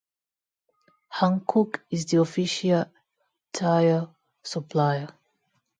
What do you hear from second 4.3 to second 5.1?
supplier.